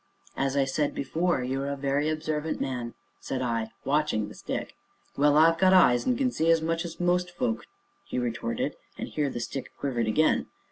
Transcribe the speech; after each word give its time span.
"As 0.35 0.57
I 0.57 0.65
said 0.65 0.95
before, 0.95 1.43
you 1.43 1.61
are 1.61 1.69
a 1.69 1.75
very 1.75 2.09
observant 2.09 2.59
man!" 2.59 2.95
said 3.19 3.43
I, 3.43 3.69
watching 3.85 4.27
the 4.29 4.33
stick. 4.33 4.73
"Well, 5.15 5.37
I've 5.37 5.59
got 5.59 5.73
eyes, 5.73 6.07
and 6.07 6.17
can 6.17 6.31
see 6.31 6.49
as 6.49 6.59
much 6.59 6.83
as 6.83 6.99
most 6.99 7.29
folk," 7.29 7.67
he 8.07 8.17
retorted, 8.17 8.77
and 8.97 9.09
here 9.09 9.29
the 9.29 9.39
stick 9.39 9.73
quivered 9.77 10.07
again. 10.07 10.47